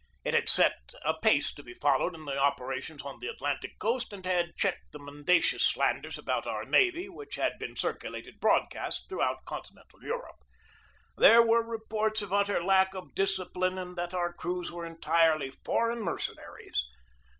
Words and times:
It 0.25 0.33
had 0.33 0.49
set 0.49 0.93
a 1.03 1.13
pace 1.21 1.53
to 1.53 1.61
be 1.61 1.75
followed 1.75 2.15
in 2.15 2.25
the 2.25 2.35
operations 2.35 3.03
on 3.03 3.19
the 3.19 3.27
Atlantic 3.27 3.77
coast 3.77 4.11
and 4.11 4.25
had 4.25 4.57
checked 4.57 4.91
the 4.93 4.97
mendacious 4.97 5.63
slanders 5.63 6.17
about 6.17 6.47
our 6.47 6.65
navy 6.65 7.07
which 7.07 7.35
had 7.35 7.59
been 7.59 7.75
circulated 7.75 8.39
broadcast 8.39 9.07
throughout 9.09 9.45
continental 9.45 10.03
Europe. 10.03 10.39
There 11.17 11.43
were 11.43 11.61
reports 11.63 12.23
of 12.23 12.33
utter 12.33 12.63
lack 12.63 12.95
of 12.95 13.13
discipline 13.13 13.77
and 13.77 13.95
that 13.95 14.15
our 14.15 14.33
crews 14.33 14.71
were 14.71 14.87
entirely 14.87 15.51
foreign 15.51 16.01
mercenaries. 16.01 16.83